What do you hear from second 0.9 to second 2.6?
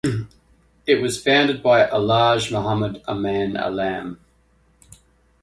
was founded by Alhaj